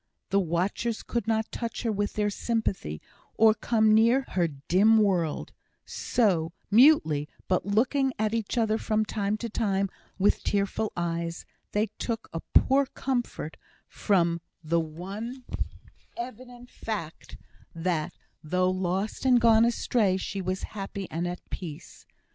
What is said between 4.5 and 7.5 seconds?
her dim world; so, mutely,